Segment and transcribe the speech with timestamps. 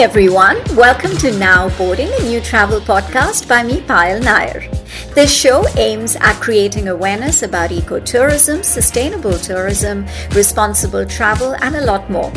[0.00, 0.56] everyone.
[0.76, 4.66] Welcome to Now Boarding, a new travel podcast by me, Payal Nair.
[5.14, 12.10] This show aims at creating awareness about ecotourism, sustainable tourism, responsible travel, and a lot
[12.10, 12.32] more.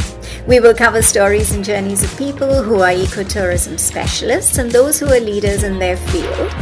[0.45, 5.05] We will cover stories and journeys of people who are ecotourism specialists and those who
[5.05, 6.53] are leaders in their field.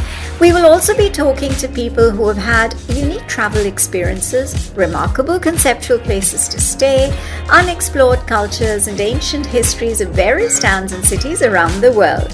[0.41, 5.99] We will also be talking to people who have had unique travel experiences, remarkable conceptual
[5.99, 7.15] places to stay,
[7.51, 12.33] unexplored cultures, and ancient histories of various towns and cities around the world.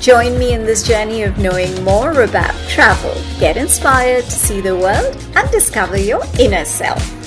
[0.00, 3.20] Join me in this journey of knowing more about travel.
[3.40, 7.17] Get inspired to see the world and discover your inner self.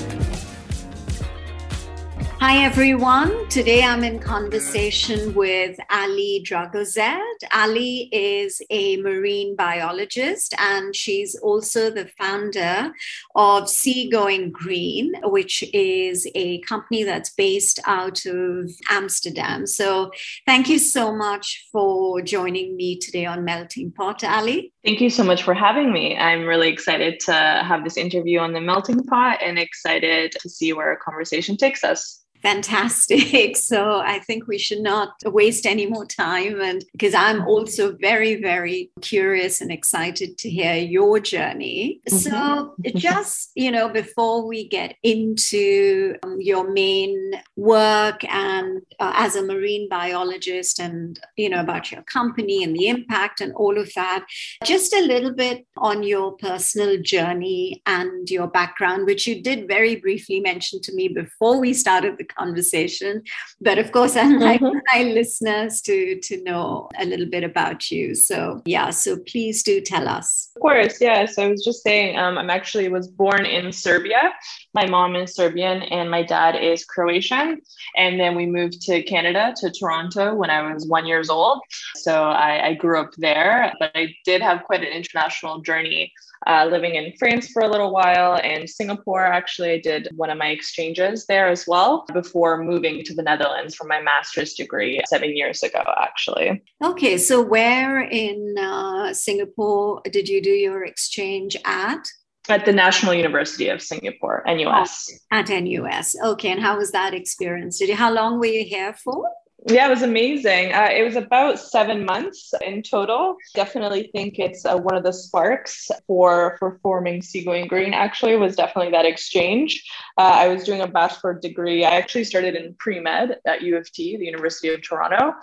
[2.42, 3.48] Hi everyone.
[3.50, 7.20] Today I'm in conversation with Ally Dragozet.
[7.52, 12.94] Ally is a marine biologist and she's also the founder
[13.36, 19.68] of Seagoing Green, which is a company that's based out of Amsterdam.
[19.68, 20.10] So
[20.48, 24.62] thank you so much for joining me today on Melting Pot, Ally.
[24.84, 26.18] Thank you so much for having me.
[26.18, 30.74] I'm really excited to have this interview on the Melting Pot and excited to see
[30.74, 33.56] where our conversation takes us fantastic.
[33.72, 36.60] So I think we should not waste any more time.
[36.62, 42.02] And because I'm also very, very curious and excited to hear your journey.
[42.10, 42.18] Mm-hmm.
[42.18, 49.36] So just, you know, before we get into um, your main work and uh, as
[49.36, 53.92] a marine biologist and, you know, about your company and the impact and all of
[53.96, 54.26] that,
[54.66, 59.96] just a little bit on your personal journey and your background, which you did very
[59.96, 63.24] briefly mention to me before we started the conversation.
[63.60, 64.80] But of course, I'd like mm-hmm.
[64.94, 68.16] my listeners to, to know a little bit about you.
[68.16, 70.50] So, yeah, so please do tell us.
[70.56, 71.38] Of course, yes.
[71.38, 74.34] I was just saying, um, I'm actually was born in Serbia.
[74.74, 77.62] My mom is Serbian and my dad is Croatian.
[77.98, 81.60] And then we moved to Canada, to Toronto, when I was one years old.
[81.96, 86.12] So I, I grew up there, but I did have quite an international journey
[86.48, 89.26] uh, living in France for a little while and Singapore.
[89.26, 93.76] Actually, I did one of my exchanges there as well before moving to the Netherlands
[93.76, 96.64] for my master's degree seven years ago, actually.
[96.84, 102.08] Okay, so where in uh, Singapore did you do your exchange at?
[102.50, 105.20] At the National University of Singapore, NUS.
[105.32, 106.16] Oh, at NUS.
[106.24, 107.78] Okay, and how was that experience?
[107.78, 109.30] Did you, how long were you here for?
[109.68, 110.74] Yeah, it was amazing.
[110.74, 113.36] Uh, it was about seven months in total.
[113.54, 117.94] Definitely think it's uh, one of the sparks for for forming Seagoing Green.
[117.94, 119.88] Actually, was definitely that exchange.
[120.18, 121.86] Uh, I was doing a bachelor degree.
[121.86, 125.36] I actually started in pre med at U of T, the University of Toronto,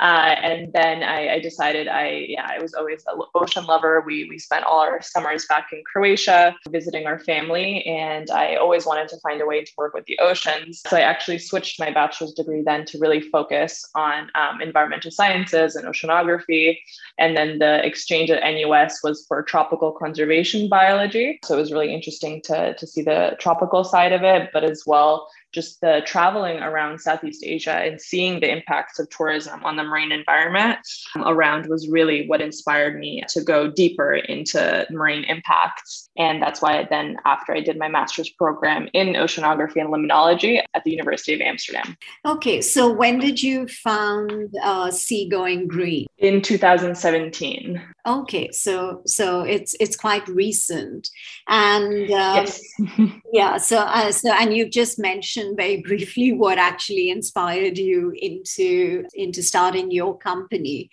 [0.00, 4.02] uh, and then I, I, decided I yeah I was always an ocean lover.
[4.06, 8.86] We we spent all our summers back in Croatia visiting our family, and I always
[8.86, 10.80] wanted to find a way to work with the oceans.
[10.86, 15.10] So I actually switched my bachelor's degree then to really focus focus on um, environmental
[15.10, 16.78] sciences and oceanography.
[17.18, 21.38] And then the exchange at NUS was for tropical conservation biology.
[21.44, 24.84] So it was really interesting to, to see the tropical side of it, but as
[24.86, 29.82] well just the traveling around Southeast Asia and seeing the impacts of tourism on the
[29.82, 30.78] marine environment
[31.24, 36.08] around was really what inspired me to go deeper into marine impacts.
[36.16, 40.84] And that's why then, after I did my master's program in oceanography and limnology at
[40.84, 41.96] the University of Amsterdam.
[42.24, 46.06] Okay, so when did you found uh, Seagoing Green?
[46.18, 47.82] In 2017.
[48.06, 51.10] Okay, so so it's it's quite recent,
[51.46, 52.58] and um, yes.
[53.34, 53.58] yeah.
[53.58, 59.42] So uh, so and you've just mentioned very briefly what actually inspired you into into
[59.42, 60.88] starting your company.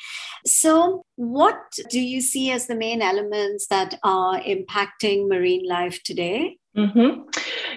[0.46, 6.58] So what do you see as the main elements that are impacting marine life today?
[6.76, 7.22] Mm-hmm.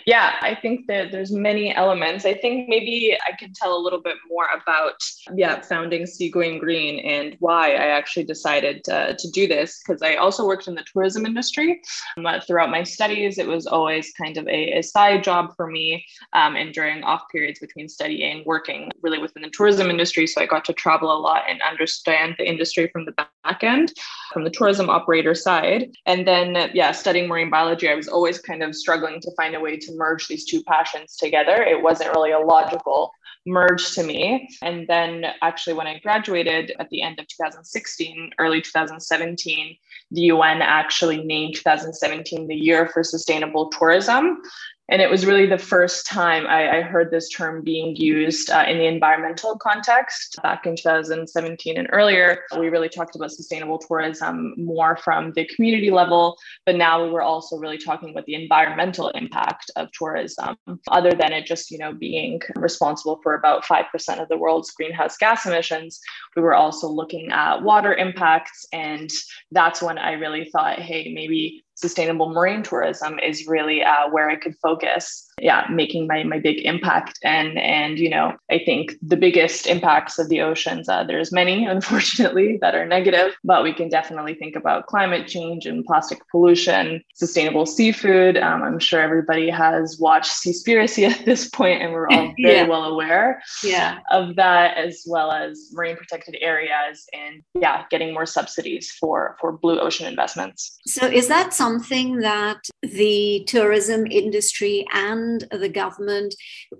[0.06, 2.24] Yeah, I think that there's many elements.
[2.24, 5.02] I think maybe I can tell a little bit more about
[5.34, 10.14] yeah founding Seagoing Green and why I actually decided uh, to do this because I
[10.14, 11.82] also worked in the tourism industry.
[12.16, 16.06] Um, throughout my studies, it was always kind of a, a side job for me,
[16.34, 20.28] um, and during off periods between studying, working really within the tourism industry.
[20.28, 23.92] So I got to travel a lot and understand the industry from the back end,
[24.32, 28.62] from the tourism operator side, and then yeah, studying marine biology, I was always kind
[28.62, 31.62] of struggling to find a way to merge these two passions together.
[31.62, 33.12] It wasn't really a logical
[33.46, 34.48] merge to me.
[34.60, 39.76] And then actually, when I graduated at the end of 2016, early 2017,
[40.10, 44.42] the UN actually named 2017 the year for sustainable tourism.
[44.88, 48.64] And it was really the first time I, I heard this term being used uh,
[48.68, 52.42] in the environmental context back in 2017 and earlier.
[52.56, 57.22] We really talked about sustainable tourism more from the community level, but now we were
[57.22, 60.56] also really talking about the environmental impact of tourism,
[60.88, 65.16] other than it just, you know, being responsible for about 5% of the world's greenhouse
[65.16, 66.00] gas emissions.
[66.36, 68.66] We were also looking at water impacts.
[68.72, 69.10] And
[69.50, 74.36] that's when I really thought, hey, maybe sustainable marine tourism is really uh, where I
[74.36, 75.25] could focus.
[75.40, 80.18] Yeah, making my my big impact, and and you know, I think the biggest impacts
[80.18, 80.88] of the oceans.
[80.88, 85.66] Uh, there's many, unfortunately, that are negative, but we can definitely think about climate change
[85.66, 88.36] and plastic pollution, sustainable seafood.
[88.36, 92.66] Um, I'm sure everybody has watched Seaspiracy at this point, and we're all very yeah.
[92.66, 93.98] well aware yeah.
[94.10, 99.52] of that, as well as marine protected areas, and yeah, getting more subsidies for for
[99.52, 100.78] blue ocean investments.
[100.86, 106.34] So, is that something something that the tourism industry and the government.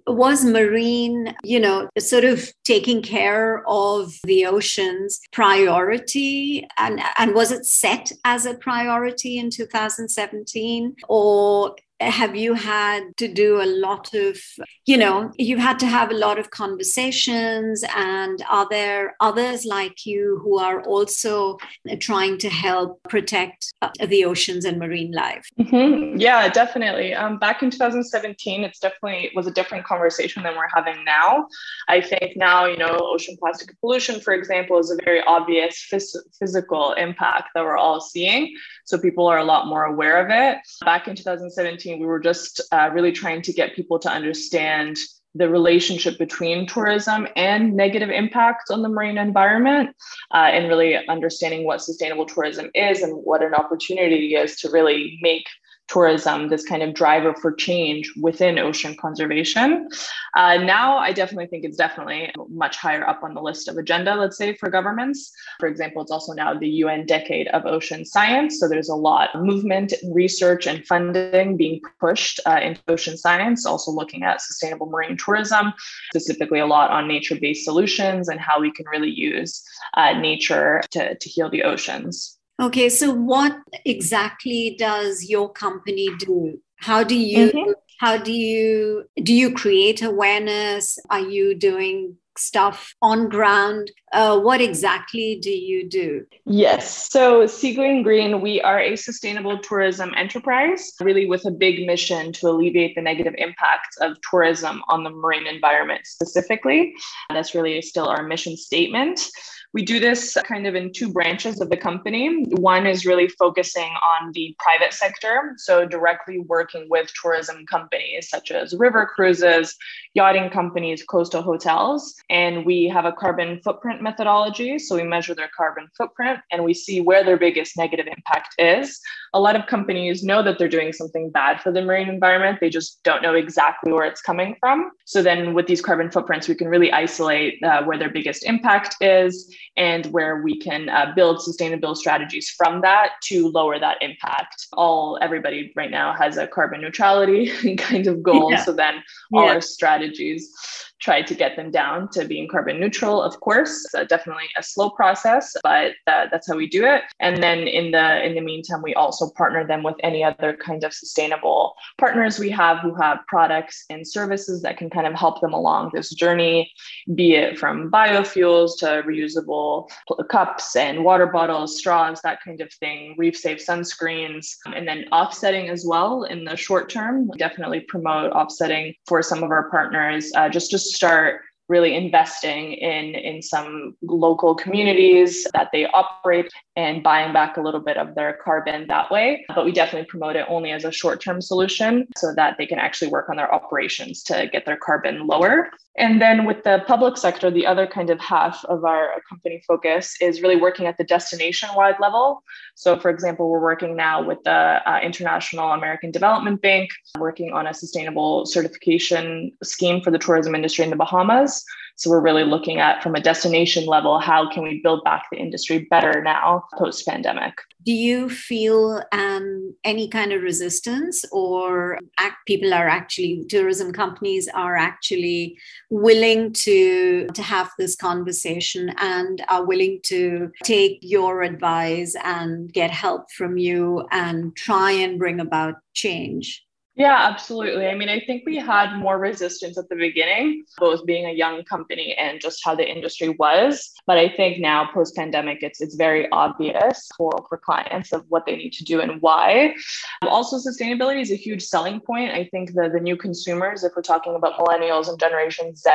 [0.07, 6.67] Was marine, you know, sort of taking care of the oceans priority?
[6.79, 13.27] And, and was it set as a priority in 2017 or have you had to
[13.27, 14.39] do a lot of
[14.85, 20.05] you know you've had to have a lot of conversations and are there others like
[20.05, 21.57] you who are also
[22.01, 25.49] trying to help protect uh, the oceans and marine life?
[25.59, 26.19] Mm-hmm.
[26.19, 27.15] yeah definitely.
[27.15, 31.47] Um, back in 2017 it's definitely was a different conversation than we're having now.
[31.89, 36.17] I think now you know ocean plastic pollution for example is a very obvious phys-
[36.39, 38.55] physical impact that we're all seeing
[38.87, 40.59] so people are a lot more aware of it.
[40.85, 44.97] Back in 2017 we were just uh, really trying to get people to understand
[45.35, 49.95] the relationship between tourism and negative impacts on the marine environment,
[50.33, 55.19] uh, and really understanding what sustainable tourism is and what an opportunity is to really
[55.21, 55.45] make
[55.89, 59.89] tourism, this kind of driver for change within ocean conservation.
[60.35, 64.15] Uh, now, I definitely think it's definitely much higher up on the list of agenda,
[64.15, 65.33] let's say, for governments.
[65.61, 68.59] For example, it's also now the UN Decade of Ocean Science.
[68.59, 73.65] So there's a lot of movement, research, and funding being pushed uh, into ocean science,
[73.65, 75.73] also looking at sustainable marine tourism,
[76.11, 79.63] specifically a lot on nature based solutions and how we can really use
[79.95, 82.36] uh, nature to, to heal the oceans.
[82.61, 86.59] Okay, so what exactly does your company do?
[86.77, 87.73] How do you mm-hmm.
[88.01, 90.99] how do you do you create awareness?
[91.11, 93.91] Are you doing stuff on ground?
[94.13, 96.25] Uh, what exactly do you do?
[96.45, 97.11] Yes.
[97.11, 102.33] So, Sea Green Green, we are a sustainable tourism enterprise, really with a big mission
[102.35, 106.95] to alleviate the negative impacts of tourism on the marine environment specifically.
[107.29, 109.29] That's really still our mission statement.
[109.77, 112.45] We do this kind of in two branches of the company.
[112.53, 118.51] One is really focusing on the private sector, so directly working with tourism companies such
[118.51, 119.77] as river cruises,
[120.15, 122.15] yachting companies, coastal hotels.
[122.29, 124.79] And we have a carbon footprint methodology.
[124.79, 129.01] So we measure their carbon footprint and we see where their biggest negative impact is.
[129.35, 132.71] A lot of companies know that they're doing something bad for the marine environment, they
[132.71, 134.91] just don't know exactly where it's coming from.
[135.05, 138.97] So then with these carbon footprints, we can really isolate uh, where their biggest impact
[139.01, 144.67] is and where we can uh, build sustainable strategies from that to lower that impact.
[144.73, 148.51] All everybody right now has a carbon neutrality kind of goal.
[148.51, 148.65] Yeah.
[148.65, 149.03] So then
[149.33, 149.55] all yeah.
[149.55, 150.53] our strategies
[151.01, 154.91] try to get them down to being carbon neutral of course uh, definitely a slow
[154.91, 157.03] process but that, that's how we do it.
[157.21, 160.85] And then in the in the meantime we also partner them with any other kind
[160.85, 165.41] of sustainable partners we have who have products and services that can kind of help
[165.41, 166.71] them along this journey
[167.15, 169.89] be it from biofuels to reusable
[170.31, 173.15] cups and water bottles straws that kind of thing.
[173.19, 177.31] Reef safe sunscreens and then offsetting as well in the short term.
[177.39, 183.15] Definitely promote offsetting for some of our partners uh, just just start really investing in
[183.15, 188.39] in some local communities that they operate and buying back a little bit of their
[188.45, 189.45] carbon that way.
[189.49, 193.11] But we definitely promote it only as a short-term solution so that they can actually
[193.11, 197.51] work on their operations to get their carbon lower and then with the public sector
[197.51, 201.69] the other kind of half of our company focus is really working at the destination
[201.75, 202.43] wide level.
[202.75, 207.67] So for example we're working now with the uh, international american development bank working on
[207.67, 211.65] a sustainable certification scheme for the tourism industry in the bahamas
[211.97, 215.39] so we're really looking at from a destination level, how can we build back the
[215.39, 217.55] industry better now post pandemic?
[217.85, 224.47] Do you feel um, any kind of resistance or act, people are actually, tourism companies
[224.53, 225.57] are actually
[225.89, 232.91] willing to, to have this conversation and are willing to take your advice and get
[232.91, 236.66] help from you and try and bring about change?
[236.99, 237.89] Yeah, absolutely.
[237.89, 241.63] I mean, I think we had more resistance at the beginning, both being a young
[241.65, 243.93] company and just how the industry was.
[244.07, 248.47] But I think now post pandemic, it's it's very obvious for, for clients of what
[248.47, 249.75] they need to do and why.
[250.23, 252.31] Also, sustainability is a huge selling point.
[252.31, 255.91] I think the, the new consumers, if we're talking about millennials and Generation Z,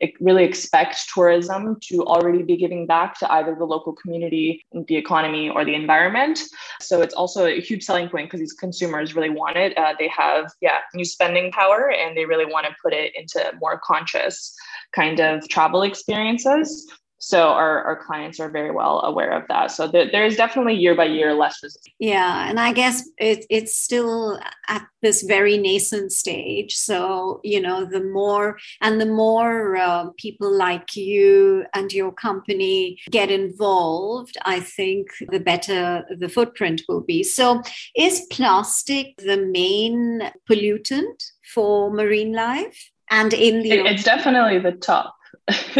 [0.00, 4.96] it really expect tourism to already be giving back to either the local community, the
[4.96, 6.40] economy, or the environment.
[6.80, 9.76] So it's also a huge selling point because these consumers really want it.
[9.76, 13.12] Uh, they have have yeah new spending power and they really want to put it
[13.14, 14.54] into more conscious
[14.94, 19.72] kind of travel experiences so our, our clients are very well aware of that.
[19.72, 21.94] So th- there is definitely year by year less resistance.
[21.98, 26.74] Yeah and i guess it, it's still at this very nascent stage.
[26.76, 32.98] So you know the more and the more uh, people like you and your company
[33.10, 37.22] get involved i think the better the footprint will be.
[37.22, 37.62] So
[37.96, 42.90] is plastic the main pollutant for marine life?
[43.10, 45.17] And in the it, it's definitely the top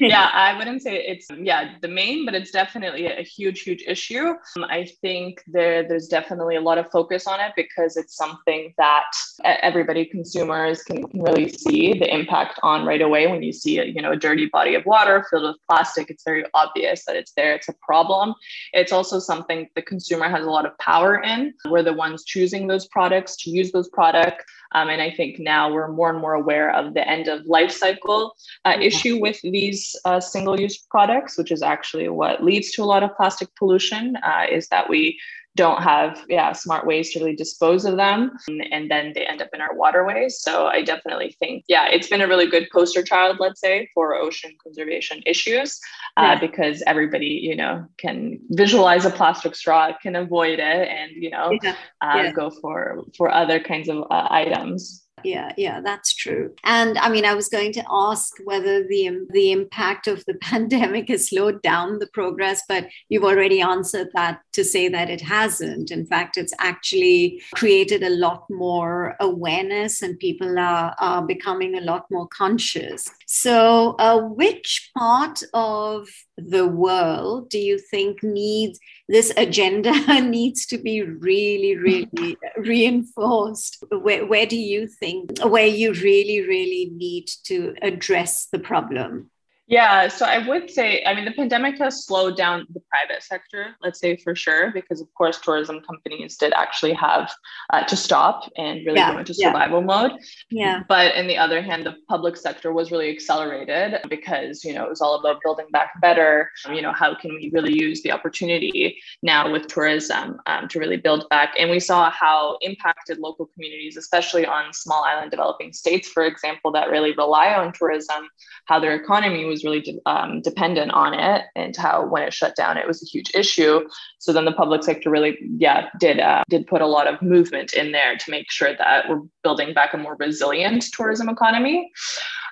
[0.00, 4.34] yeah, I wouldn't say it's yeah the main, but it's definitely a huge, huge issue.
[4.56, 8.74] Um, I think there there's definitely a lot of focus on it because it's something
[8.76, 9.10] that
[9.44, 13.84] everybody consumers can, can really see the impact on right away when you see a,
[13.84, 16.10] you know a dirty body of water filled with plastic.
[16.10, 17.54] It's very obvious that it's there.
[17.54, 18.34] It's a problem.
[18.72, 21.54] It's also something the consumer has a lot of power in.
[21.70, 24.44] We're the ones choosing those products to use those products.
[24.72, 27.70] Um, and I think now we're more and more aware of the end of life
[27.70, 32.82] cycle uh, issue with these uh, single use products, which is actually what leads to
[32.82, 35.18] a lot of plastic pollution, uh, is that we
[35.56, 38.32] don't have yeah smart ways to really dispose of them
[38.72, 42.20] and then they end up in our waterways so i definitely think yeah it's been
[42.20, 45.78] a really good poster child let's say for ocean conservation issues
[46.16, 46.40] uh, yeah.
[46.40, 51.56] because everybody you know can visualize a plastic straw can avoid it and you know
[51.62, 51.76] yeah.
[52.00, 52.32] Uh, yeah.
[52.32, 56.54] go for for other kinds of uh, items yeah yeah that's true.
[56.64, 61.08] And i mean i was going to ask whether the the impact of the pandemic
[61.08, 65.90] has slowed down the progress but you've already answered that to say that it hasn't.
[65.90, 71.80] In fact it's actually created a lot more awareness and people are, are becoming a
[71.80, 73.08] lot more conscious.
[73.26, 80.78] So uh, which part of the world do you think needs this agenda needs to
[80.78, 83.84] be really really reinforced.
[83.90, 89.30] Where, where do you think where you really really need to address the problem
[89.66, 93.74] yeah, so I would say, I mean, the pandemic has slowed down the private sector,
[93.82, 97.32] let's say for sure, because of course, tourism companies did actually have
[97.72, 99.86] uh, to stop and really yeah, go into survival yeah.
[99.86, 100.12] mode.
[100.50, 100.82] Yeah.
[100.86, 104.90] But in the other hand, the public sector was really accelerated because, you know, it
[104.90, 106.50] was all about building back better.
[106.70, 110.98] You know, how can we really use the opportunity now with tourism um, to really
[110.98, 111.54] build back?
[111.58, 116.70] And we saw how impacted local communities, especially on small island developing states, for example,
[116.72, 118.28] that really rely on tourism,
[118.66, 122.32] how their economy was was really de- um, dependent on it and how when it
[122.32, 123.80] shut down it was a huge issue.
[124.18, 127.72] So then the public sector really yeah did uh, did put a lot of movement
[127.72, 131.90] in there to make sure that we're building back a more resilient tourism economy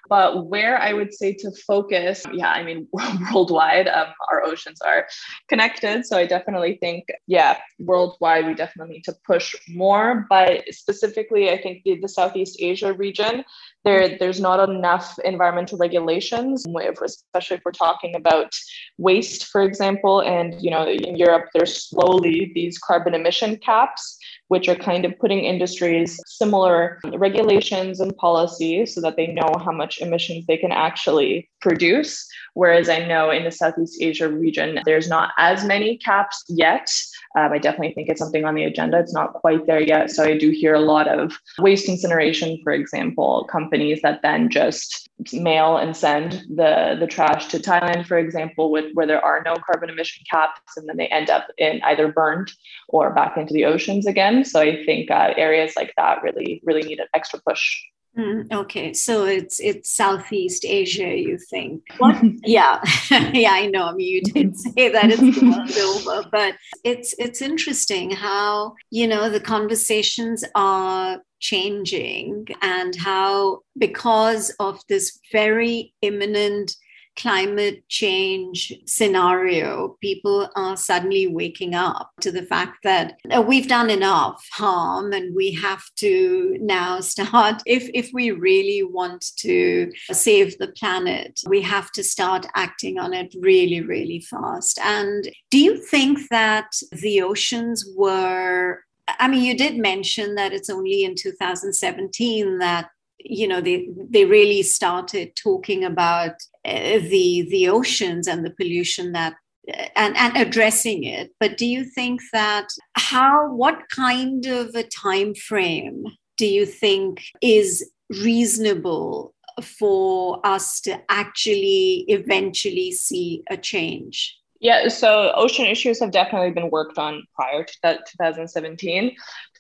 [0.09, 2.89] but where I would say to focus, yeah, I mean,
[3.33, 5.07] worldwide, um, our oceans are
[5.49, 6.05] connected.
[6.05, 10.27] So I definitely think, yeah, worldwide, we definitely need to push more.
[10.29, 13.45] But specifically, I think the, the Southeast Asia region,
[13.85, 16.65] there, there's not enough environmental regulations,
[17.05, 18.53] especially if we're talking about
[18.99, 20.21] waste, for example.
[20.21, 24.19] And, you know, in Europe, there's slowly these carbon emission caps
[24.53, 29.73] which are kind of putting industries similar regulations and policies so that they know how
[29.73, 32.29] much emissions they can actually produce.
[32.53, 36.87] Whereas I know in the Southeast Asia region, there's not as many caps yet.
[37.35, 38.99] Um, I definitely think it's something on the agenda.
[38.99, 40.11] It's not quite there yet.
[40.11, 45.09] So I do hear a lot of waste incineration, for example, companies that then just
[45.33, 49.55] mail and send the, the trash to Thailand, for example, with where there are no
[49.67, 52.53] carbon emission caps, and then they end up in either burned
[52.89, 54.45] or back into the oceans again.
[54.45, 57.81] So I think uh, areas like that really, really need an extra push.
[58.17, 61.83] Mm, okay, so it's it's Southeast Asia, you think?
[62.45, 62.79] yeah,
[63.33, 63.85] yeah, I know.
[63.85, 66.55] I mean, you did say that it's over, but
[66.85, 75.19] it's it's interesting how you know the conversations are changing and how because of this
[75.33, 76.77] very imminent
[77.17, 83.91] climate change scenario, people are suddenly waking up to the fact that uh, we've done
[83.91, 90.59] enough harm and we have to now start, if, if we really want to save
[90.59, 94.79] the planet, we have to start acting on it really, really fast.
[94.81, 98.81] And do you think that the oceans were
[99.19, 102.89] I mean, you did mention that it's only in 2017 that
[103.25, 106.33] you know they they really started talking about
[106.65, 109.35] Uh, the the oceans and the pollution that
[109.69, 111.33] uh, and, and addressing it.
[111.41, 116.05] But do you think that how what kind of a time frame
[116.37, 125.33] do you think is reasonable for us to actually eventually see a change yeah, so
[125.35, 129.11] ocean issues have definitely been worked on prior to that 2017.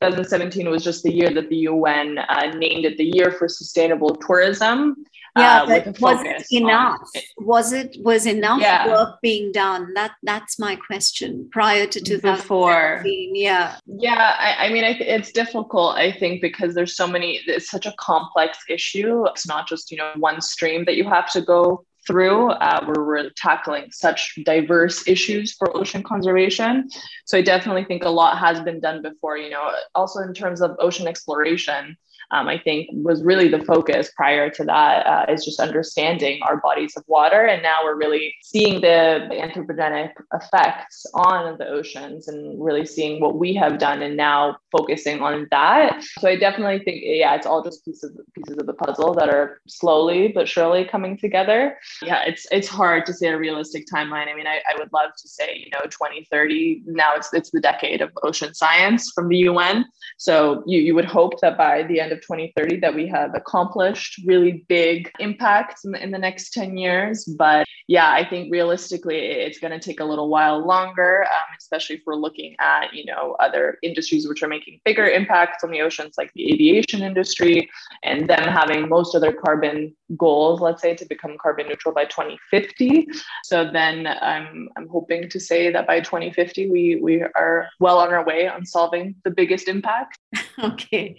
[0.00, 4.14] 2017 was just the year that the UN uh, named it the year for sustainable
[4.14, 5.04] tourism.
[5.36, 7.00] Yeah, uh, but was it enough?
[7.38, 8.86] Was it was enough yeah.
[8.86, 9.92] work being done?
[9.94, 11.48] That that's my question.
[11.50, 13.02] Prior to 2017, Before.
[13.04, 14.36] yeah, yeah.
[14.38, 15.96] I, I mean, I th- it's difficult.
[15.96, 17.40] I think because there's so many.
[17.46, 19.24] It's such a complex issue.
[19.26, 23.04] It's not just you know one stream that you have to go through uh, where
[23.04, 26.88] we're tackling such diverse issues for ocean conservation.
[27.26, 30.60] So I definitely think a lot has been done before, you know, also in terms
[30.60, 31.96] of ocean exploration
[32.32, 36.56] um, I think was really the focus prior to that uh, is just understanding our
[36.56, 37.44] bodies of water.
[37.44, 43.38] And now we're really seeing the, anthropogenic effects on the oceans and really seeing what
[43.38, 46.02] we have done and now focusing on that.
[46.20, 49.60] So I definitely think, yeah, it's all just pieces, pieces of the puzzle that are
[49.66, 51.76] slowly but surely coming together.
[52.02, 54.28] Yeah, it's, it's hard to say a realistic timeline.
[54.28, 57.60] I mean, I, I would love to say, you know, 2030, now it's, it's the
[57.60, 59.84] decade of ocean science from the UN.
[60.18, 64.20] So you, you would hope that by the end of 2030 that we have accomplished
[64.26, 67.24] really big impacts in the, in the next 10 years.
[67.24, 71.96] But yeah, I think realistically, it's going to take a little while longer, um, especially
[71.96, 75.80] if we're looking at, you know, other industries which are making bigger impacts on the
[75.80, 77.68] oceans, like the aviation industry,
[78.02, 82.04] and them having most of their carbon goals, let's say, to become carbon neutral by
[82.04, 83.08] 2050.
[83.44, 88.12] So then I'm, I'm hoping to say that by 2050, we, we are well on
[88.12, 90.18] our way on solving the biggest impact.
[90.62, 91.18] okay.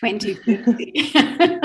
[0.00, 1.12] 2050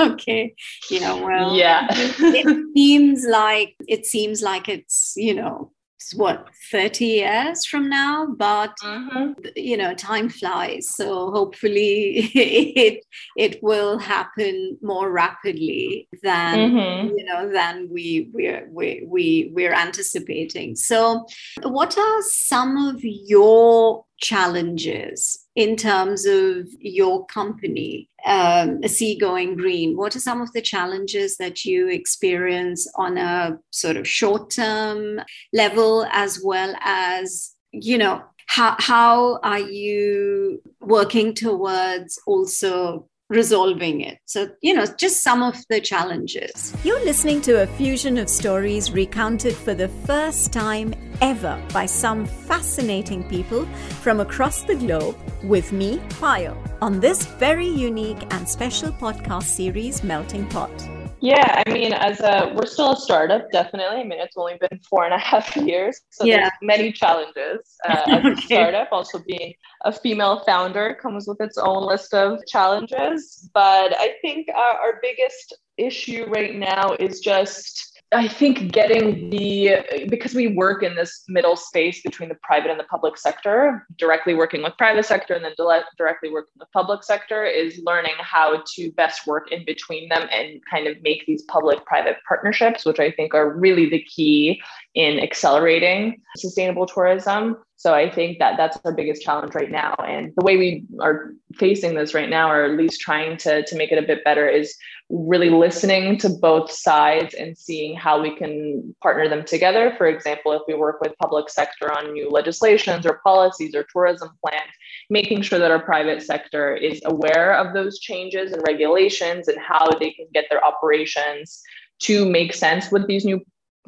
[0.00, 0.54] okay
[0.90, 5.72] you know well yeah it seems like it seems like it's you know
[6.14, 9.32] what 30 years from now but mm-hmm.
[9.56, 13.04] you know time flies so hopefully it
[13.36, 17.16] it will happen more rapidly than mm-hmm.
[17.16, 21.26] you know than we we're we, we we're anticipating so
[21.62, 29.96] what are some of your challenges in terms of your company, um, Seagoing Green?
[29.96, 35.20] What are some of the challenges that you experience on a sort of short term
[35.52, 44.18] level, as well as, you know, how, how are you working towards also resolving it.
[44.24, 46.74] So, you know, just some of the challenges.
[46.84, 52.26] You're listening to a fusion of stories recounted for the first time ever by some
[52.26, 53.66] fascinating people
[54.02, 60.02] from across the globe with me, Payal, on this very unique and special podcast series,
[60.02, 60.97] Melting Pot.
[61.20, 64.00] Yeah, I mean, as a we're still a startup, definitely.
[64.00, 66.36] I mean, it's only been four and a half years, so yeah.
[66.36, 68.88] there's many challenges uh, as a startup.
[68.92, 69.54] Also, being
[69.84, 73.48] a female founder comes with its own list of challenges.
[73.52, 80.06] But I think our, our biggest issue right now is just I think getting the
[80.08, 84.34] because we work in this middle space between the private and the public sector, directly
[84.34, 85.52] working with private sector and then
[85.98, 90.58] directly working with public sector is learning how to best work in between them and
[90.70, 94.62] kind of make these public-private partnerships, which I think are really the key
[94.94, 97.58] in accelerating sustainable tourism.
[97.78, 99.94] So I think that that's our biggest challenge right now.
[100.04, 103.76] And the way we are facing this right now, or at least trying to, to
[103.76, 104.76] make it a bit better, is
[105.08, 109.94] really listening to both sides and seeing how we can partner them together.
[109.96, 114.30] For example, if we work with public sector on new legislations or policies or tourism
[114.44, 114.72] plans,
[115.08, 119.88] making sure that our private sector is aware of those changes and regulations and how
[120.00, 121.62] they can get their operations
[122.00, 123.40] to make sense with these new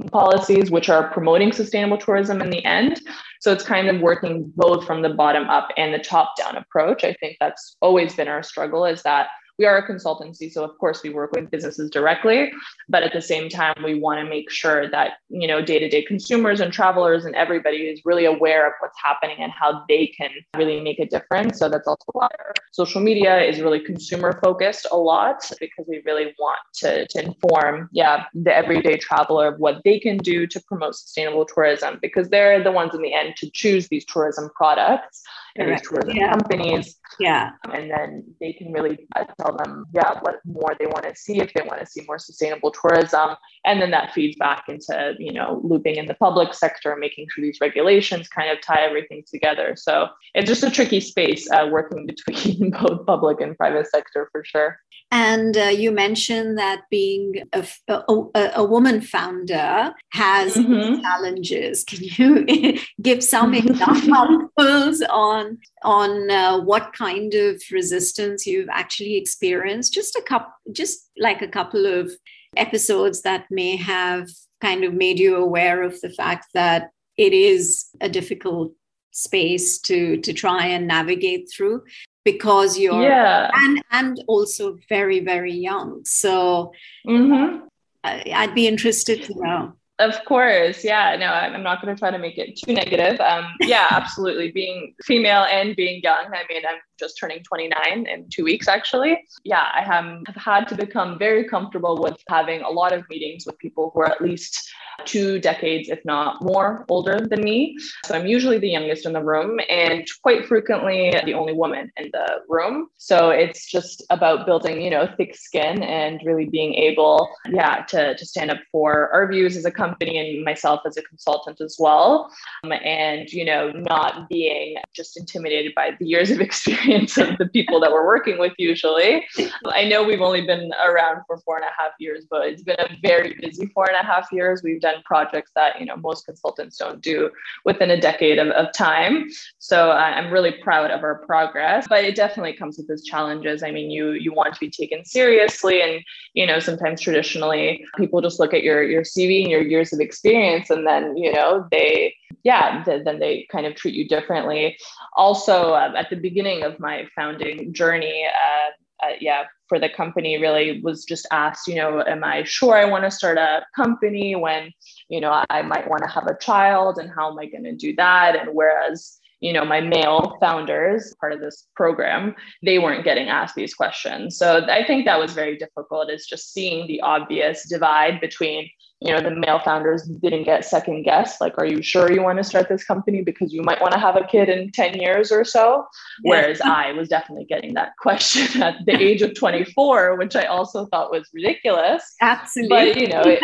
[0.09, 3.01] policies, which are promoting sustainable tourism in the end.
[3.41, 7.05] So it's kind of working both from the bottom up and the top down approach.
[7.05, 9.29] I think that's always been our struggle is that
[9.61, 12.51] we are a consultancy so of course we work with businesses directly
[12.89, 16.61] but at the same time we want to make sure that you know day-to-day consumers
[16.61, 20.81] and travelers and everybody is really aware of what's happening and how they can really
[20.81, 21.59] make a difference.
[21.59, 22.29] So that's also why
[22.73, 27.89] social media is really consumer focused a lot because we really want to, to inform
[27.93, 32.63] yeah the everyday traveler of what they can do to promote sustainable tourism because they're
[32.63, 35.23] the ones in the end to choose these tourism products
[35.57, 36.33] and these tourism yeah.
[36.33, 36.97] companies.
[37.19, 37.51] Yeah.
[37.73, 41.41] And then they can really uh, tell them, yeah, what more they want to see
[41.41, 43.31] if they want to see more sustainable tourism.
[43.65, 47.43] And then that feeds back into, you know, looping in the public sector, making sure
[47.43, 49.75] these regulations kind of tie everything together.
[49.77, 54.45] So it's just a tricky space uh, working between both public and private sector for
[54.45, 54.79] sure.
[55.13, 61.03] And uh, you mentioned that being a, a, a woman founder has mm-hmm.
[61.03, 61.83] challenges.
[61.83, 69.93] Can you give some examples on on uh, what kind of resistance you've actually experienced?
[69.93, 72.13] Just a couple, just like a couple of
[72.57, 74.29] episodes that may have
[74.61, 78.73] kind of made you aware of the fact that it is a difficult
[79.13, 81.83] space to to try and navigate through
[82.25, 83.51] because you're yeah.
[83.55, 86.73] and and also very very young so
[87.07, 87.65] mm-hmm.
[88.05, 92.19] i'd be interested to know of course yeah no i'm not going to try to
[92.19, 96.79] make it too negative um, yeah absolutely being female and being young i mean i'm
[96.99, 101.45] just turning 29 in two weeks actually yeah i have, have had to become very
[101.49, 104.71] comfortable with having a lot of meetings with people who are at least
[105.05, 107.77] two decades, if not more, older than me.
[108.05, 112.11] So I'm usually the youngest in the room and quite frequently the only woman in
[112.13, 112.89] the room.
[112.97, 118.17] So it's just about building, you know, thick skin and really being able, yeah, to,
[118.17, 121.77] to stand up for our views as a company and myself as a consultant as
[121.79, 122.31] well.
[122.65, 127.47] Um, and, you know, not being just intimidated by the years of experience of the
[127.47, 129.27] people that we're working with usually.
[129.67, 132.77] I know we've only been around for four and a half years, but it's been
[132.79, 134.63] a very busy four and a half years.
[134.63, 137.31] We've done projects that you know most consultants don't do
[137.65, 142.05] within a decade of, of time so uh, i'm really proud of our progress but
[142.05, 145.83] it definitely comes with its challenges i mean you you want to be taken seriously
[145.83, 146.03] and
[146.35, 150.01] you know sometimes traditionally people just look at your your cv and your years of
[150.01, 152.15] experience and then you know they
[152.45, 154.77] yeah th- then they kind of treat you differently
[155.17, 158.71] also uh, at the beginning of my founding journey uh,
[159.03, 162.85] uh, yeah, for the company really was just asked, you know, am I sure I
[162.85, 164.73] want to start a company when,
[165.09, 167.75] you know, I might want to have a child and how am I going to
[167.75, 168.37] do that?
[168.37, 173.55] And whereas, you know, my male founders, part of this program, they weren't getting asked
[173.55, 174.37] these questions.
[174.37, 178.69] So I think that was very difficult is just seeing the obvious divide between
[179.01, 182.37] you know the male founders didn't get second guessed like are you sure you want
[182.37, 185.33] to start this company because you might want to have a kid in 10 years
[185.33, 185.87] or so
[186.23, 186.31] yeah.
[186.31, 190.87] whereas i was definitely getting that question at the age of 24 which i also
[190.87, 193.41] thought was ridiculous absolutely but you know it,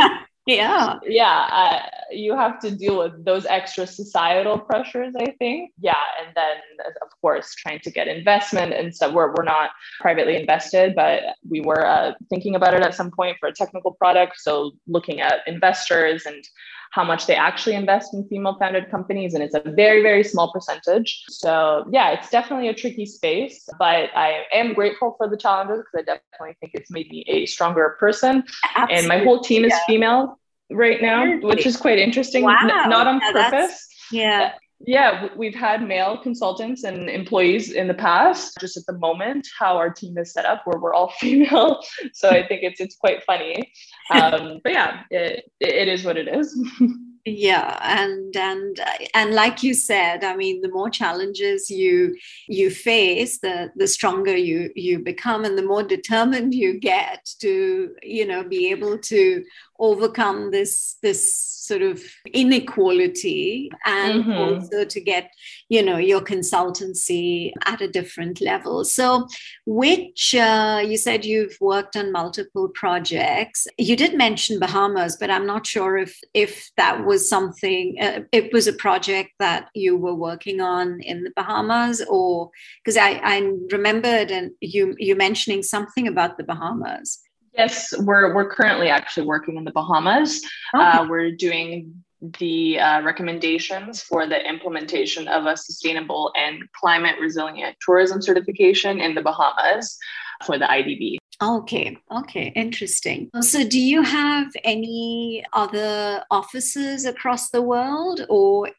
[0.47, 0.99] yeah.
[1.07, 1.81] Yeah uh,
[2.11, 5.73] you have to deal with those extra societal pressures i think.
[5.81, 6.57] Yeah and then
[7.03, 11.61] of course trying to get investment and so we're, we're not privately invested but we
[11.61, 15.41] were uh, thinking about it at some point for a technical product so looking at
[15.47, 16.45] investors and
[16.93, 20.53] how much they actually invest in female founded companies and it's a very very small
[20.53, 21.25] percentage.
[21.29, 26.07] So yeah it's definitely a tricky space but i am grateful for the challenges because
[26.09, 28.45] i definitely think it's made me a stronger person.
[28.77, 28.97] Absolutely.
[28.97, 30.39] and my whole team is female
[30.71, 32.57] right now which is quite interesting wow.
[32.61, 33.89] N- not on yeah, purpose.
[34.11, 38.59] Yeah yeah, we've had male consultants and employees in the past.
[38.61, 42.29] Just at the moment, how our team is set up, where we're all female, so
[42.29, 43.73] I think it's it's quite funny.
[44.11, 46.59] Um, but yeah, it, it is what it is.
[47.27, 48.81] yeah and and
[49.13, 52.15] and like you said i mean the more challenges you
[52.47, 57.93] you face the the stronger you you become and the more determined you get to
[58.05, 59.45] you know be able to
[59.79, 62.01] overcome this this sort of
[62.33, 64.33] inequality and mm-hmm.
[64.33, 65.33] also to get
[65.69, 68.85] you know your consultancy at a different level.
[68.85, 69.27] So
[69.65, 73.67] which uh, you said you've worked on multiple projects.
[73.79, 78.53] You did mention bahamas but i'm not sure if if that was something uh, it
[78.53, 82.51] was a project that you were working on in the bahamas or
[82.85, 87.21] because i i remembered and you you mentioning something about the bahamas
[87.57, 90.43] Yes, we're we're currently actually working in the Bahamas.
[90.75, 90.85] Okay.
[90.85, 92.05] Uh, we're doing
[92.39, 99.15] the uh, recommendations for the implementation of a sustainable and climate resilient tourism certification in
[99.15, 99.97] the Bahamas
[100.45, 101.17] for the IDB.
[101.43, 103.29] Okay, okay, interesting.
[103.43, 108.71] So, do you have any other offices across the world, or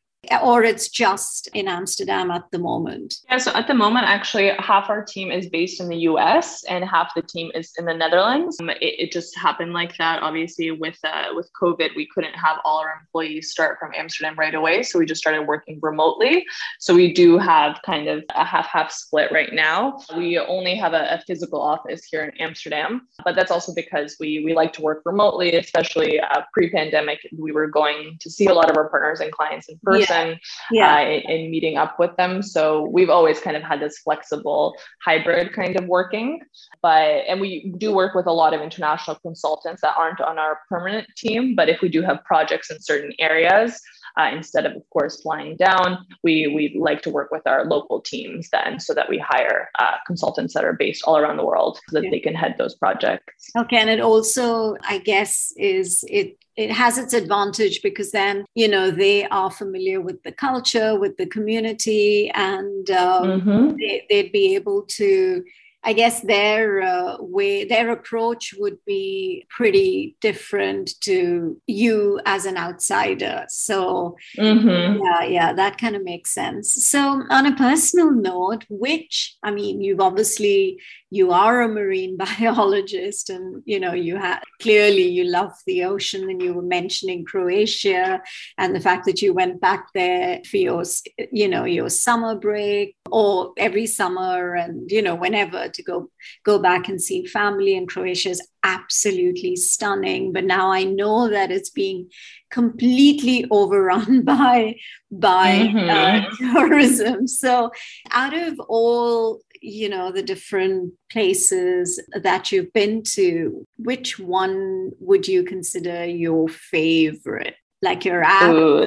[0.44, 3.16] or it's just in Amsterdam at the moment?
[3.30, 6.84] Yeah, so at the moment, actually, half our team is based in the US and
[6.84, 8.58] half the team is in the Netherlands.
[8.60, 10.22] Um, it, it, just happened like that.
[10.22, 14.54] Obviously, with uh, with COVID, we couldn't have all our employees start from Amsterdam right
[14.54, 16.46] away, so we just started working remotely.
[16.80, 20.00] So we do have kind of a half half split right now.
[20.16, 24.44] We only have a, a, physical office here in Amsterdam, but that's also because we
[24.44, 27.20] we like to work remotely, especially uh, pre pandemic.
[27.38, 30.06] We were going to see a lot of our partners and clients in person.
[30.10, 30.40] Yeah person
[30.72, 30.96] yeah.
[30.96, 32.42] uh, in meeting up with them.
[32.42, 36.42] So we've always kind of had this flexible hybrid kind of working.
[36.82, 40.60] But and we do work with a lot of international consultants that aren't on our
[40.70, 41.56] permanent team.
[41.56, 43.80] But if we do have projects in certain areas,
[44.18, 48.02] uh, instead of, of course, flying down, we we like to work with our local
[48.02, 51.80] teams then, so that we hire uh, consultants that are based all around the world,
[51.90, 53.50] so that they can head those projects.
[53.58, 58.68] Okay, and it also, I guess, is it it has its advantage because then you
[58.68, 63.76] know they are familiar with the culture with the community and um, mm-hmm.
[63.78, 65.44] they, would be able to
[65.88, 72.58] I guess their uh, way, their approach would be pretty different to you as an
[72.58, 73.46] outsider.
[73.48, 75.02] So, mm-hmm.
[75.02, 76.74] yeah, yeah, that kind of makes sense.
[76.74, 83.30] So, on a personal note, which I mean, you've obviously you are a marine biologist,
[83.30, 88.22] and you know you have clearly you love the ocean, and you were mentioning Croatia
[88.58, 90.84] and the fact that you went back there for your,
[91.32, 96.10] you know, your summer break or every summer, and you know whenever to go
[96.44, 100.34] go back and see family in Croatia is absolutely stunning.
[100.34, 102.10] But now I know that it's being
[102.50, 104.76] completely overrun by
[105.12, 105.90] by mm-hmm.
[105.90, 107.28] uh, tourism.
[107.28, 107.72] So
[108.12, 115.28] out of all you know the different places that you've been to, which one would
[115.28, 117.56] you consider your favorite?
[117.82, 118.86] Like your Ooh,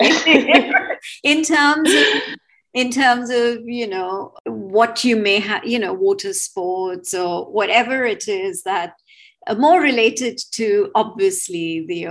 [1.24, 2.06] in terms of
[2.72, 8.04] in terms of you know what you may have you know water sports or whatever
[8.04, 8.94] it is that
[9.46, 12.06] are more related to obviously the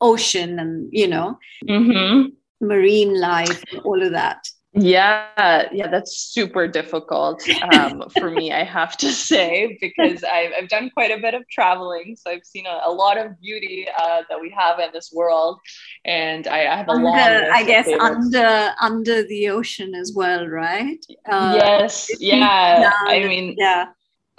[0.00, 2.28] ocean and you know mm-hmm.
[2.60, 8.64] marine life and all of that yeah, yeah, that's super difficult um, for me, I
[8.64, 12.16] have to say, because I've, I've done quite a bit of traveling.
[12.18, 15.60] So I've seen a, a lot of beauty uh, that we have in this world.
[16.06, 20.46] And I, I have a under, long I guess, under under the ocean as well,
[20.46, 21.04] right?
[21.30, 22.90] Uh, yes, yeah.
[23.06, 23.86] I mean, yeah.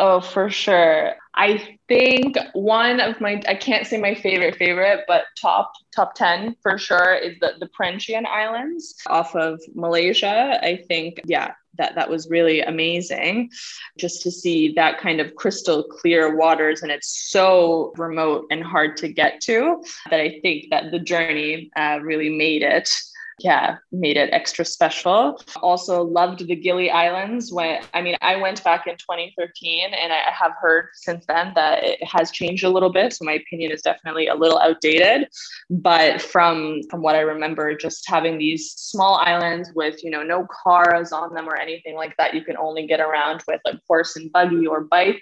[0.06, 1.16] Oh, for sure.
[1.34, 6.58] I think one of my I can't say my favorite favorite, but top top 10
[6.62, 10.60] for sure is the the Perhentian Islands off of Malaysia.
[10.62, 13.50] I think yeah, that that was really amazing
[13.98, 18.98] just to see that kind of crystal clear waters and it's so remote and hard
[18.98, 22.89] to get to that I think that the journey uh, really made it
[23.39, 25.41] yeah, made it extra special.
[25.62, 30.19] Also loved the Gili Islands when I mean I went back in 2013 and I
[30.32, 33.13] have heard since then that it has changed a little bit.
[33.13, 35.28] So my opinion is definitely a little outdated.
[35.69, 40.48] But from from what I remember, just having these small islands with, you know, no
[40.63, 44.15] cars on them or anything like that, you can only get around with a horse
[44.15, 45.22] and buggy or bike.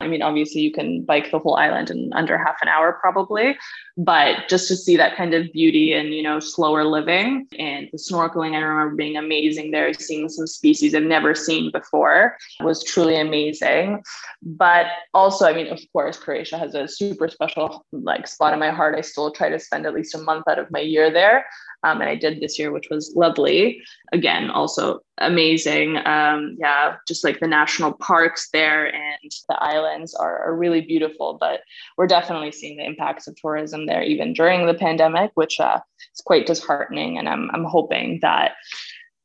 [0.00, 3.56] I mean, obviously, you can bike the whole island in under half an hour, probably,
[3.96, 7.98] but just to see that kind of beauty and, you know, slower living and the
[7.98, 13.20] snorkeling, I remember being amazing there, seeing some species I've never seen before was truly
[13.20, 14.02] amazing.
[14.42, 18.70] But also, I mean, of course, Croatia has a super special like spot in my
[18.70, 18.96] heart.
[18.96, 21.44] I still try to spend at least a month out of my year there.
[21.82, 23.82] Um, and I did this year, which was lovely.
[24.12, 25.98] Again, also amazing.
[26.04, 31.36] Um, yeah, just like the national parks there and the islands are, are really beautiful.
[31.38, 31.60] But
[31.96, 35.80] we're definitely seeing the impacts of tourism there even during the pandemic, which uh,
[36.14, 37.18] is quite disheartening.
[37.18, 38.52] And I'm, I'm hoping that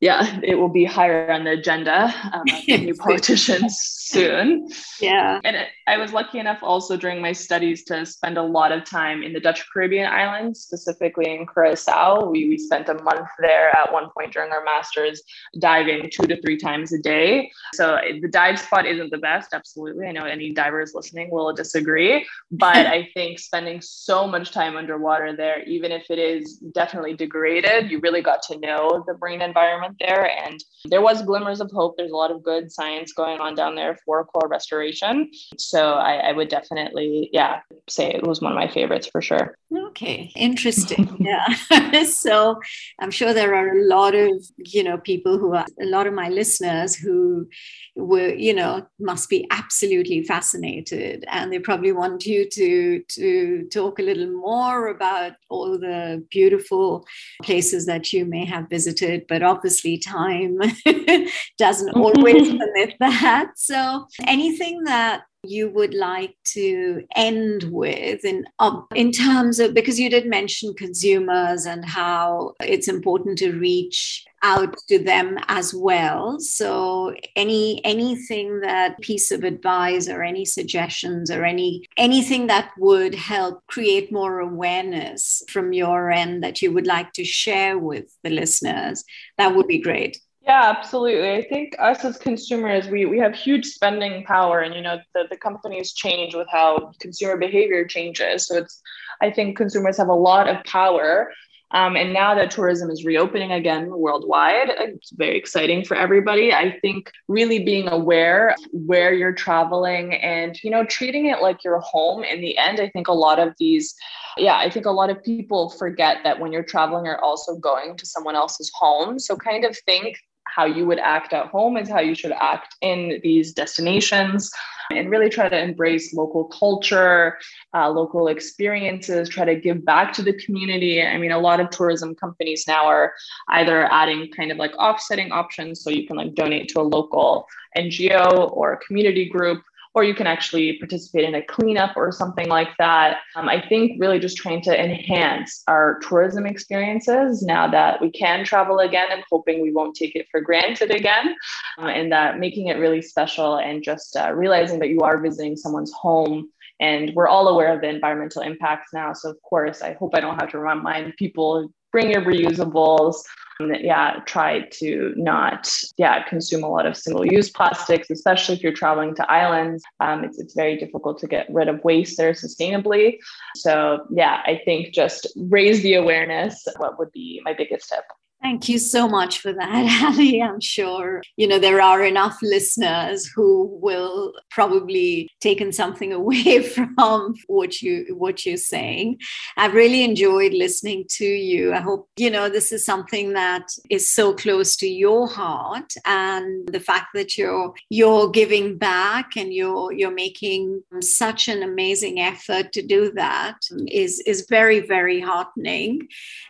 [0.01, 4.67] yeah, it will be higher on the agenda um, new politicians soon.
[4.99, 5.39] Yeah.
[5.43, 8.83] And it, I was lucky enough also during my studies to spend a lot of
[8.83, 12.29] time in the Dutch Caribbean islands, specifically in Curacao.
[12.29, 15.21] We, we spent a month there at one point during our master's,
[15.59, 17.49] diving two to three times a day.
[17.73, 20.07] So the dive spot isn't the best, absolutely.
[20.07, 25.35] I know any divers listening will disagree, but I think spending so much time underwater
[25.35, 29.84] there, even if it is definitely degraded, you really got to know the marine environment
[29.99, 30.29] there.
[30.45, 31.95] And there was glimmers of hope.
[31.97, 35.31] There's a lot of good science going on down there for coral restoration.
[35.57, 39.57] So I, I would definitely, yeah, say it was one of my favorites for sure.
[39.77, 41.17] Okay, interesting.
[41.19, 42.03] yeah.
[42.03, 42.59] so
[42.99, 46.13] I'm sure there are a lot of, you know, people who are, a lot of
[46.13, 47.47] my listeners who
[47.95, 51.25] were, you know, must be absolutely fascinated.
[51.27, 57.05] And they probably want you to, to talk a little more about all the beautiful
[57.43, 59.25] places that you may have visited.
[59.27, 60.59] But obviously, time
[61.57, 63.51] doesn't always permit that.
[63.55, 69.99] So anything that you would like to end with in, uh, in terms of because
[69.99, 76.39] you did mention consumers and how it's important to reach out to them as well.
[76.39, 83.15] So any anything that piece of advice or any suggestions or any anything that would
[83.15, 88.29] help create more awareness from your end that you would like to share with the
[88.29, 89.03] listeners
[89.37, 91.33] that would be great yeah, absolutely.
[91.33, 95.23] I think us as consumers, we, we have huge spending power and, you know, the,
[95.29, 98.45] the companies change with how consumer behavior changes.
[98.45, 98.81] So it's,
[99.21, 101.31] I think consumers have a lot of power.
[101.71, 106.53] Um, and now that tourism is reopening again worldwide, it's very exciting for everybody.
[106.53, 111.79] I think really being aware where you're traveling and, you know, treating it like your
[111.79, 113.95] home in the end, I think a lot of these
[114.37, 117.95] yeah, I think a lot of people forget that when you're traveling, you're also going
[117.95, 119.17] to someone else's home.
[119.17, 120.17] So kind of think
[120.55, 124.49] how you would act at home is how you should act in these destinations
[124.91, 127.37] and really try to embrace local culture,
[127.73, 131.01] uh, local experiences, try to give back to the community.
[131.01, 133.13] I mean, a lot of tourism companies now are
[133.49, 137.47] either adding kind of like offsetting options so you can like donate to a local
[137.75, 139.61] NGO or a community group
[139.95, 143.19] or you can actually participate in a cleanup or something like that.
[143.35, 148.43] Um, I think really just trying to enhance our tourism experiences now that we can
[148.43, 151.35] travel again and hoping we won't take it for granted again,
[151.79, 155.55] uh, and that making it really special and just uh, realizing that you are visiting
[155.55, 156.49] someone's home
[156.81, 159.13] and we're all aware of the environmental impacts now.
[159.13, 163.23] So, of course, I hope I don't have to remind people bring your reusables
[163.59, 168.73] yeah try to not yeah consume a lot of single use plastics especially if you're
[168.73, 169.83] traveling to islands.
[169.99, 173.17] Um, it's, it's very difficult to get rid of waste there sustainably.
[173.55, 178.03] So yeah i think just raise the awareness what would be my biggest tip
[178.41, 180.39] Thank you so much for that, Ally.
[180.39, 187.33] I'm sure, you know, there are enough listeners who will probably taken something away from
[187.47, 189.17] what you what you're saying.
[189.57, 191.73] I've really enjoyed listening to you.
[191.73, 196.67] I hope, you know, this is something that is so close to your heart and
[196.67, 202.73] the fact that you're you're giving back and you're you're making such an amazing effort
[202.73, 206.07] to do that is is very very heartening.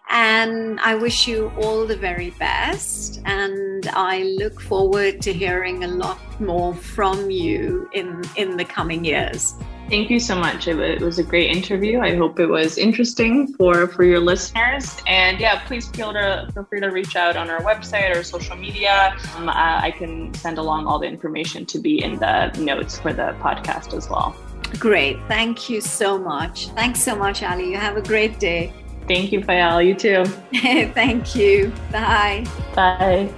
[0.09, 3.21] And I wish you all the very best.
[3.25, 9.03] And I look forward to hearing a lot more from you in, in the coming
[9.03, 9.55] years.
[9.89, 10.67] Thank you so much.
[10.67, 11.99] It was a great interview.
[11.99, 14.95] I hope it was interesting for, for your listeners.
[15.05, 18.55] And yeah, please feel, to, feel free to reach out on our website or social
[18.55, 19.15] media.
[19.35, 23.35] Um, I can send along all the information to be in the notes for the
[23.41, 24.35] podcast as well.
[24.79, 25.17] Great.
[25.27, 26.69] Thank you so much.
[26.69, 27.63] Thanks so much, Ally.
[27.63, 28.73] You have a great day.
[29.07, 29.85] Thank you, Fayal.
[29.85, 30.25] You too.
[30.93, 31.71] Thank you.
[31.91, 32.45] Bye.
[32.73, 33.33] Bye.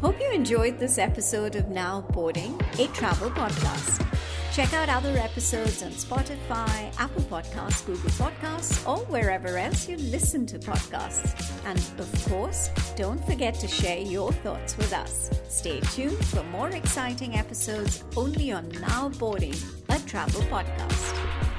[0.00, 4.04] Hope you enjoyed this episode of Now Boarding, a travel podcast.
[4.52, 10.46] Check out other episodes on Spotify, Apple Podcasts, Google Podcasts, or wherever else you listen
[10.46, 11.52] to podcasts.
[11.64, 15.30] And of course, don't forget to share your thoughts with us.
[15.48, 19.54] Stay tuned for more exciting episodes only on Now Boarding,
[19.88, 21.57] a travel podcast.